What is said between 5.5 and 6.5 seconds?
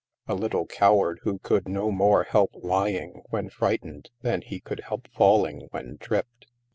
when tripped.